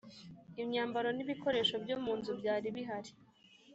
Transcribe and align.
imyambaro 0.63 1.09
n 1.13 1.19
ibikoresho 1.25 1.75
byo 1.83 1.95
mu 2.03 2.11
nzu 2.19 2.31
byari 2.39 2.67
bihari 2.75 3.11